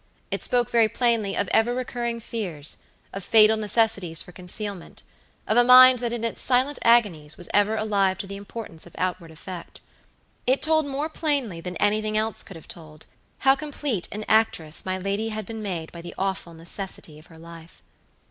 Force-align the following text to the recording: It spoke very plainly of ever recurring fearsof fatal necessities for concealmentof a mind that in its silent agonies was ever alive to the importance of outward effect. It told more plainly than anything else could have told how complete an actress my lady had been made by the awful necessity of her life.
It 0.31 0.43
spoke 0.43 0.71
very 0.71 0.89
plainly 0.89 1.37
of 1.37 1.47
ever 1.49 1.75
recurring 1.75 2.19
fearsof 2.19 2.77
fatal 3.23 3.55
necessities 3.55 4.19
for 4.19 4.31
concealmentof 4.31 5.03
a 5.45 5.63
mind 5.63 5.99
that 5.99 6.11
in 6.11 6.23
its 6.23 6.41
silent 6.41 6.79
agonies 6.81 7.37
was 7.37 7.49
ever 7.53 7.75
alive 7.75 8.17
to 8.17 8.25
the 8.25 8.35
importance 8.35 8.87
of 8.87 8.95
outward 8.97 9.29
effect. 9.29 9.79
It 10.47 10.63
told 10.63 10.87
more 10.87 11.07
plainly 11.07 11.61
than 11.61 11.75
anything 11.77 12.17
else 12.17 12.41
could 12.41 12.55
have 12.55 12.67
told 12.67 13.05
how 13.45 13.53
complete 13.55 14.07
an 14.11 14.25
actress 14.27 14.87
my 14.87 14.97
lady 14.97 15.29
had 15.29 15.45
been 15.45 15.61
made 15.61 15.91
by 15.91 16.01
the 16.01 16.15
awful 16.17 16.55
necessity 16.55 17.19
of 17.19 17.27
her 17.27 17.37
life. 17.37 17.83